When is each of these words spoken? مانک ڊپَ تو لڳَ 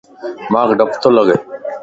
مانک 0.51 0.69
ڊپَ 0.79 0.91
تو 1.01 1.09
لڳَ 1.15 1.27